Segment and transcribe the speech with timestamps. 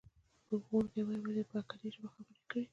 [0.65, 2.63] ښوونکی وایي، ولې دې په اکدي ژبه خبرې کړې؟